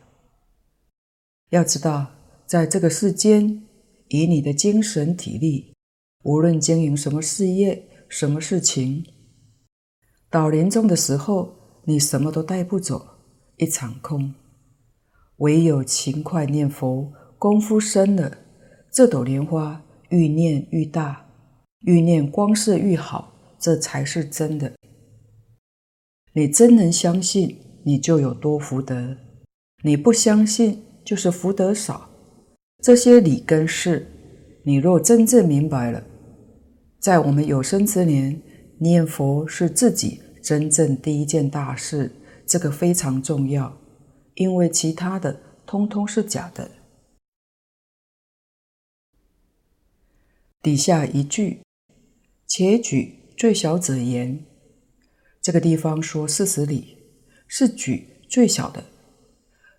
[1.48, 2.12] 要知道，
[2.46, 3.64] 在这个世间，
[4.11, 5.74] 以你的精神体力，
[6.22, 9.05] 无论经营什么事业、什么事情，
[10.30, 13.05] 到临终的时候，你什么都带不走，
[13.57, 14.32] 一场空。
[15.38, 18.38] 唯有勤快念佛，功夫深了，
[18.92, 21.26] 这朵莲花愈念愈大。
[21.81, 24.72] 欲念光色愈好，这才是真的。
[26.35, 29.16] 你真能相信，你就有多福德；
[29.83, 32.11] 你不相信，就是福德少。
[32.83, 34.07] 这些理跟事，
[34.64, 36.05] 你若真正明白了，
[36.99, 38.41] 在我们有生之年，
[38.78, 42.12] 念佛是自己真正第一件大事，
[42.47, 43.74] 这个非常重要，
[44.35, 46.70] 因为其他的通通是假的。
[50.61, 51.62] 底下一句。
[52.51, 54.44] 且举最小者言，
[55.40, 56.98] 这个地方说四十里
[57.46, 58.82] 是举最小的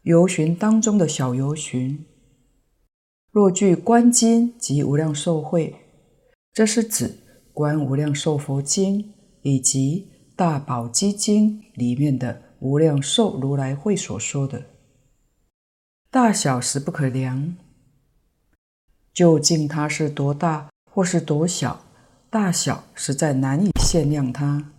[0.04, 2.06] 由旬当中的小由旬。
[3.30, 5.76] 若据观经及无量寿会，
[6.54, 7.18] 这是指
[7.52, 14.68] 观无量寿佛经以及大宝积经里面的无量寿如来会所说的
[16.10, 17.58] 大小实不可量，
[19.14, 21.91] 究竟它是多大或是多小？
[22.32, 24.72] 大小实在难以限量它，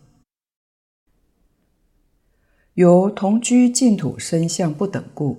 [2.72, 5.36] 由同居净土身相不等故。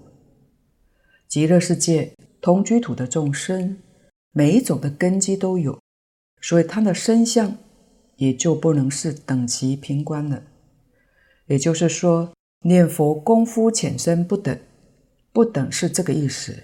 [1.27, 3.79] 极乐世界同居土的众生，
[4.31, 5.81] 每一种的根基都有，
[6.39, 7.57] 所以他的身相
[8.17, 10.43] 也就不能是等级平观了。
[11.47, 14.59] 也就是说，念佛功夫浅深不等，
[15.31, 16.55] 不等是这个意思。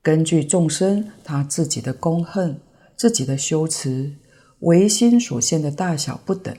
[0.00, 2.58] 根据众生他自己的功恨、
[2.96, 4.14] 自己的修持、
[4.60, 6.56] 唯心所现的大小不等。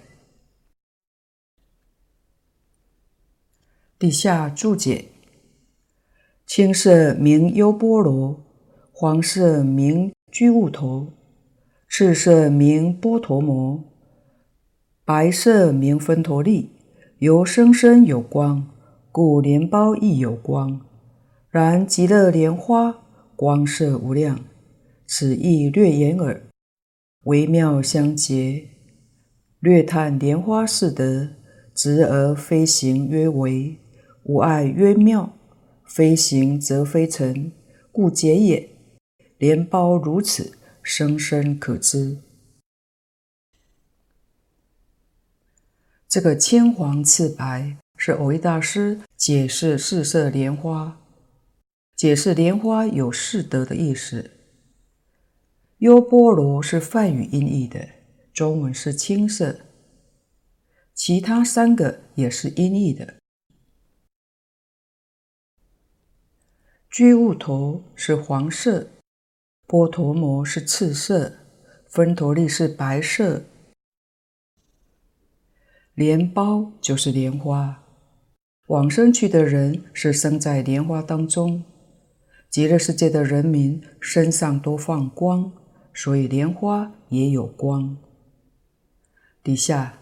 [3.98, 5.06] 底下注解：
[6.48, 8.44] 青色名优波罗，
[8.92, 11.14] 黄色名居物头，
[11.88, 13.84] 赤色名波陀摩，
[15.04, 16.72] 白色名分陀利。
[17.18, 18.70] 由生生有光，
[19.12, 20.80] 故莲苞亦有光。
[21.50, 23.04] 然极乐莲花
[23.36, 24.40] 光色无量，
[25.06, 26.49] 此亦略言耳。
[27.30, 28.70] 微妙相结，
[29.60, 31.30] 略叹莲花四德：
[31.76, 33.78] 执而飞行曰为，
[34.24, 35.38] 无碍曰妙，
[35.86, 37.52] 飞行则非成，
[37.92, 38.68] 故结也。
[39.38, 42.18] 莲苞如此，生生可知。
[46.08, 51.00] 这个青黄赤白是蕅益大师解释四色莲花，
[51.96, 54.32] 解释莲花有四德的意思。
[55.80, 57.88] 优波罗是梵语音译的，
[58.34, 59.62] 中文是青色，
[60.94, 63.16] 其他三个也是音译的。
[66.90, 68.90] 居物头是黄色，
[69.66, 71.38] 波陀摩是赤色，
[71.88, 73.46] 分陀利是白色。
[75.94, 77.86] 莲苞就是莲花，
[78.68, 81.64] 往生去的人是生在莲花当中。
[82.50, 85.54] 极乐世界的人民身上都放光，
[85.94, 87.98] 所以莲花也有光。
[89.44, 90.00] 底下，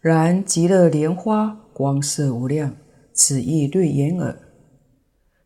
[0.00, 2.76] 然极乐莲花光色无量，
[3.12, 4.38] 此意对眼耳。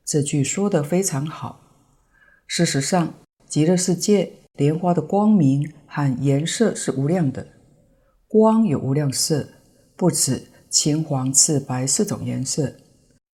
[0.05, 1.61] 这句说得非常好。
[2.47, 3.15] 事实上，
[3.47, 7.47] 极乐世界莲花的光明和颜色是无量的，
[8.29, 9.49] 光有无量色。
[9.97, 12.75] 不止青黄赤白四种颜色，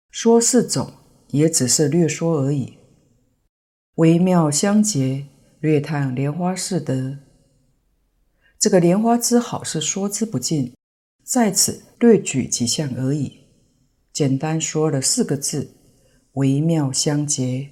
[0.10, 0.94] 说四种
[1.28, 2.78] 也只是略说而已。
[3.96, 5.26] 微妙相结，
[5.66, 7.18] 略叹莲花四德。
[8.60, 10.76] 这个莲花之好是说之不尽，
[11.24, 13.48] 在此略举几项而已。
[14.14, 15.72] 简单说了四个字：
[16.34, 17.72] 微妙相结。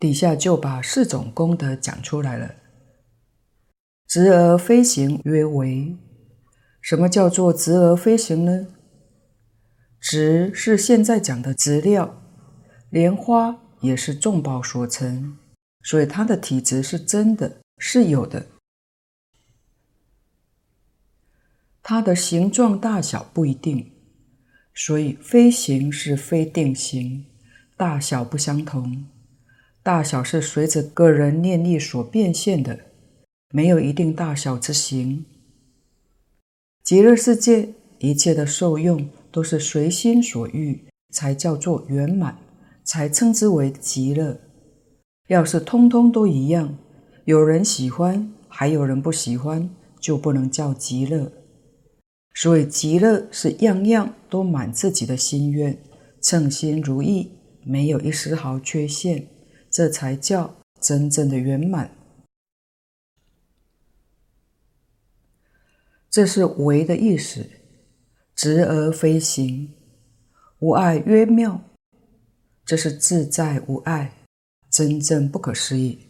[0.00, 2.56] 底下就把四种功德讲出来了。
[4.08, 5.96] 执而飞行曰为。
[6.80, 8.66] 什么叫做直而飞行呢？
[10.00, 12.20] 直是现在讲的直料，
[12.90, 15.38] 莲花也是众宝所成，
[15.82, 18.46] 所以它的体质是真的，是有的。
[21.82, 23.92] 它的形状大小不一定，
[24.74, 27.26] 所以非行是非定行，
[27.76, 29.06] 大小不相同。
[29.82, 32.86] 大小是随着个人念力所变现的。
[33.52, 35.24] 没有一定大小之形。
[36.84, 42.38] 极乐世界一切的受用都是随心所欲，才叫做圆满，
[42.90, 44.40] 才称之为极乐。
[45.28, 46.76] 要是通通都一样，
[47.24, 49.70] 有人喜欢，还有人不喜欢，
[50.00, 51.30] 就不能叫极乐。
[52.34, 55.80] 所以极乐是样样都满自己的心愿，
[56.20, 57.30] 称心如意，
[57.62, 59.24] 没有一丝毫缺陷，
[59.70, 61.92] 这才叫真正的圆满。
[66.10, 67.48] 这是为的意思，
[68.34, 69.72] 执而非行，
[70.58, 71.69] 无碍曰妙。
[72.70, 74.12] 这是自在无碍，
[74.70, 76.06] 真正不可思议。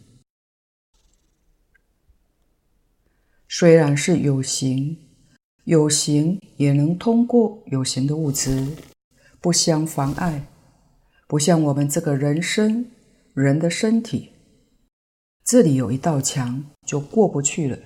[3.49, 4.95] 虽然是有形，
[5.63, 8.67] 有形也能通过有形的物质，
[9.39, 10.45] 不相妨碍。
[11.27, 12.91] 不像我们这个人身，
[13.33, 14.29] 人的身体，
[15.43, 17.79] 这里有一道墙，就过不去了。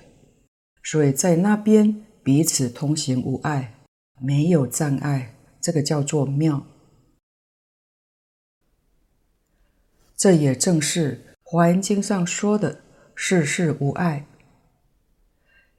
[0.82, 2.02] 所以在那边。
[2.22, 3.72] 彼此通行无碍，
[4.20, 6.66] 没有障碍，这个叫做妙。
[10.16, 12.80] 这也正是《华严经》上说的
[13.14, 14.26] “事事无碍”。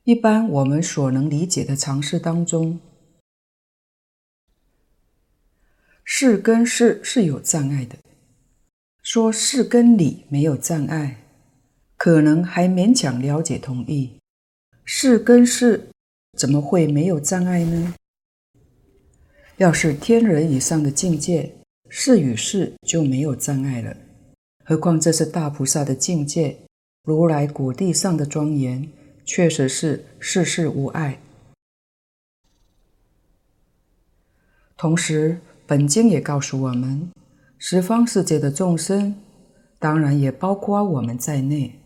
[0.06, 2.80] 一般我们所能理解的常识当中，
[6.04, 7.98] 事跟事是有障碍的。
[9.02, 11.24] 说事跟理没有障碍，
[11.98, 14.20] 可能还勉强了解同意。
[14.86, 15.90] 事跟事。
[16.38, 17.96] 怎么会没有障碍呢？
[19.56, 21.52] 要是天人以上的境界，
[21.90, 23.98] 事与事就没有障碍了。
[24.70, 26.58] 何况这是大菩萨的境界，
[27.06, 28.92] 如来果地上的庄严，
[29.24, 31.22] 确实是世事无碍。
[34.76, 37.10] 同时，本经也告诉我们，
[37.58, 39.16] 十方世界的众生，
[39.80, 41.80] 当然也包括我们在内，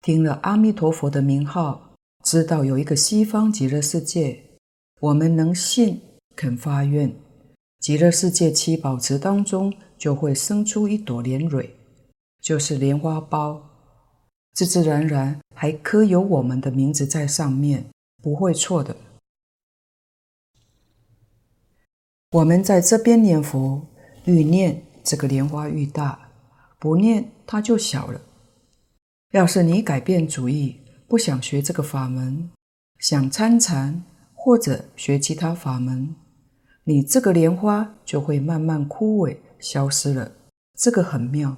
[0.00, 4.40] 听了阿弥陀佛的名号，知道有一个西方极乐世界，
[5.00, 6.00] 我们能信
[6.36, 7.12] 肯发愿，
[7.80, 11.74] 极乐世界七宝池当中就会生出一朵莲蕊，
[12.44, 13.58] 就是莲花苞，
[14.52, 17.86] 自自然然还刻有我们的名字在上面，
[18.22, 18.94] 不会错的。
[22.32, 23.86] 我们在这边念佛，
[24.26, 26.32] 愈念这个莲花愈大，
[26.78, 28.20] 不念它就小了。
[29.30, 32.50] 要是你改变主意，不想学这个法门，
[32.98, 36.14] 想参禅或者学其他法门，
[36.84, 40.32] 你这个莲花就会慢慢枯萎消失了。
[40.76, 41.56] 这个很妙。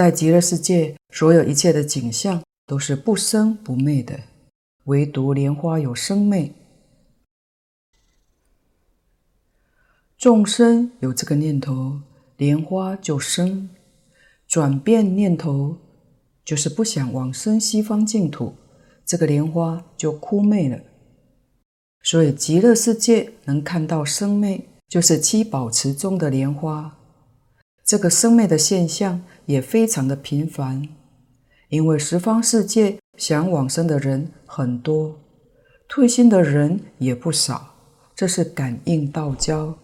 [0.00, 4.18] 在极乐世界，所有一切的景象都是不生不灭的，
[4.84, 6.54] 唯独莲花有生灭。
[10.16, 12.00] 众生有这个念头，
[12.38, 13.68] 莲花就生；
[14.48, 15.76] 转变念头，
[16.46, 18.54] 就是不想往生西方净土，
[19.04, 20.80] 这个莲花就枯灭了。
[22.02, 26.96] 所以极乐世界能看到生灭，就是七宝池中的莲花。
[27.84, 30.88] 这个生灭的现象也非常的频繁，
[31.70, 35.18] 因为十方世界想往生的人很多，
[35.88, 37.74] 退心的人也不少，
[38.14, 39.76] 这是感应道交。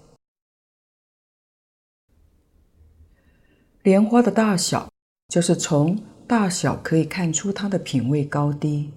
[3.82, 4.88] 莲花的大小，
[5.26, 8.92] 就是从大小可以看出它的品位高低，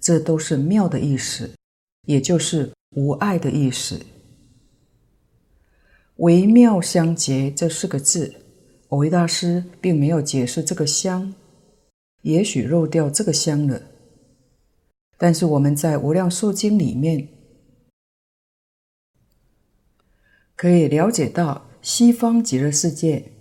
[0.00, 1.50] 这都是妙的意思，
[2.06, 4.00] 也就是无碍的意思。
[6.16, 8.34] 微妙相结这四个字，
[8.96, 11.34] 维大师并没有解释这个香，
[12.22, 13.82] 也许漏掉这个香了。
[15.18, 17.28] 但是我们在《无量寿经》里面
[20.56, 23.32] 可以了解到西方极乐世界。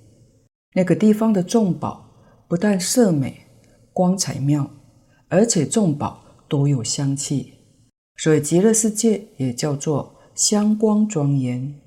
[0.74, 3.48] 那个地方的众宝不但色美、
[3.94, 4.70] 光彩妙，
[5.28, 7.54] 而且众宝都有香气，
[8.18, 11.80] 所以极乐世界也叫做香光庄严。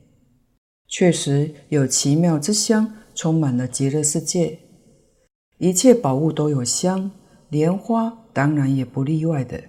[0.88, 4.61] 确实有奇妙之香充满了极乐世界，
[5.59, 7.11] 一切宝物都有香，
[7.51, 9.62] 莲花当然也不例外的。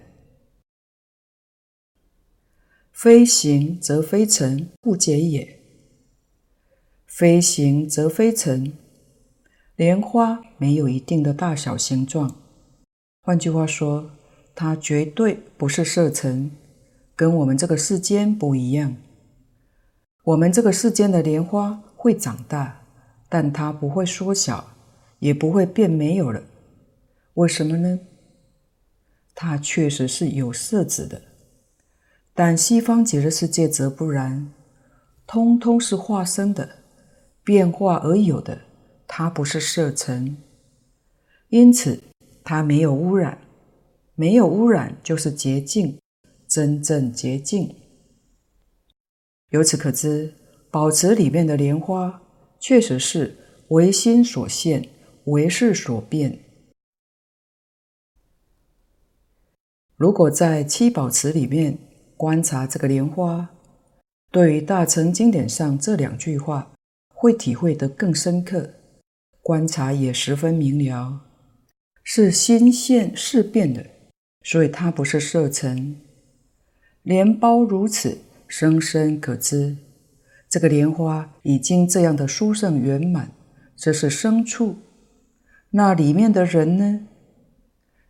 [2.92, 5.60] 非行则非尘，不解也。
[7.04, 8.72] 非行则非尘。
[9.76, 12.34] 莲花没有一定的大小形状，
[13.20, 14.12] 换句话说，
[14.54, 16.52] 它绝对不是色尘，
[17.14, 18.96] 跟我们这个世间不一样。
[20.24, 22.81] 我们这个世间的莲花会长大，
[23.32, 24.74] 但它不会缩小，
[25.18, 26.42] 也不会变没有了。
[27.32, 27.98] 为什么呢？
[29.34, 31.22] 它确实是有色质的，
[32.34, 34.52] 但西方极乐世界则不然，
[35.26, 36.80] 通通是化生的，
[37.42, 38.60] 变化而有的。
[39.08, 40.36] 它不是色尘，
[41.48, 42.02] 因此
[42.44, 43.38] 它没有污染。
[44.14, 45.98] 没有污染就是洁净，
[46.46, 47.74] 真正洁净。
[49.48, 50.34] 由此可知，
[50.70, 52.21] 宝池里面的莲花
[52.62, 53.36] 确实是
[53.70, 54.88] 唯心所现，
[55.24, 56.38] 唯事所变。
[59.96, 61.76] 如果在七宝池里面
[62.16, 63.50] 观察这个莲花，
[64.30, 66.72] 对于大乘经典上这两句话，
[67.08, 68.74] 会体会得更深刻。
[69.40, 71.22] 观察也十分明了，
[72.04, 73.84] 是心现事变的，
[74.44, 76.00] 所以它不是色尘。
[77.02, 79.76] 莲苞如此，生生可知。
[80.52, 83.32] 这个莲花已经这样的殊胜圆满，
[83.74, 84.76] 这是生处。
[85.70, 87.08] 那里面的人呢？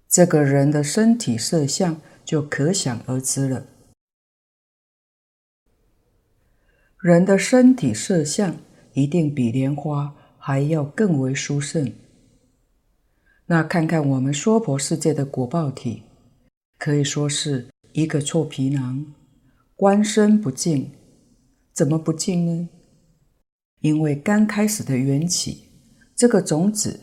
[0.08, 3.68] 这个人的身体色相就可想而知了。
[6.98, 8.56] 人的身体色相
[8.94, 10.16] 一定比莲花。
[10.44, 11.92] 还要更为殊胜。
[13.46, 16.02] 那看看我们娑婆世界的果报体，
[16.80, 19.14] 可以说是一个臭皮囊，
[19.76, 20.90] 观身不净。
[21.72, 22.68] 怎么不净呢？
[23.80, 25.72] 因为刚开始的缘起，
[26.14, 27.00] 这个种子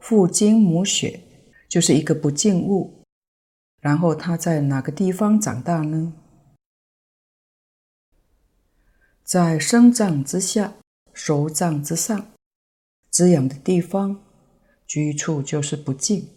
[0.00, 1.20] 父精母血，
[1.68, 3.04] 就是一个不净物。
[3.80, 6.14] 然后它在哪个地方长大呢？
[9.22, 10.74] 在生长之下，
[11.12, 12.26] 熟脏之上。
[13.10, 14.24] 滋养的地方，
[14.86, 16.30] 居处就是不净。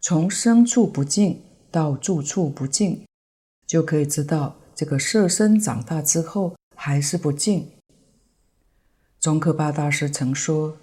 [0.00, 3.06] 从生处不净到住处不净，
[3.66, 7.70] 就可以知道这个色身长大之后还是不净？
[9.20, 10.76] 中科巴大师曾说，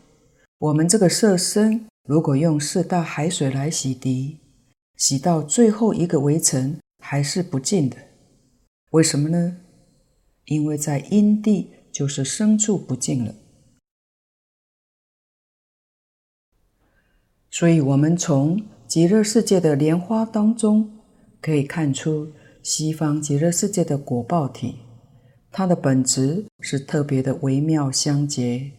[0.57, 4.37] 我们这个色身如果用四大海水来洗涤，
[4.97, 7.97] 洗到最后一个围城还是不尽的。
[8.91, 9.57] 为什么呢？
[10.45, 13.35] 因为在阴地就是深处不尽了。
[17.49, 20.99] 所以我们从极乐世界的莲花当中
[21.39, 22.31] 可以看出
[22.63, 24.77] 西方极乐世界的果报体。
[25.51, 28.71] 它的本质是特别的微妙相结。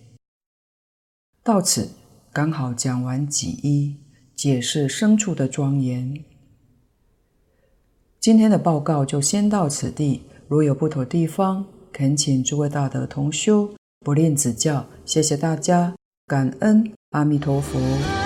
[1.43, 1.91] 到此
[2.33, 3.97] 刚好讲完己一，
[4.35, 6.25] 解释牲畜的庄严。
[8.19, 14.87] 今天的报告就先到此地，如有不妥地方，恳请诸位大德同修不吝指教。
[15.05, 15.95] 谢谢大家，
[16.27, 18.22] 感恩阿弥陀佛。